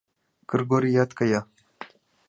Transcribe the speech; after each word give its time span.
Кыргорият 0.49 1.11
кая. 1.17 1.41